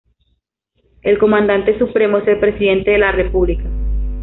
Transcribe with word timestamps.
El 1.03 1.19
Comandante 1.19 1.77
Supremo 1.77 2.17
es 2.17 2.27
el 2.27 2.39
Presidente 2.39 2.89
de 2.89 2.97
la 2.97 3.11
República. 3.11 3.65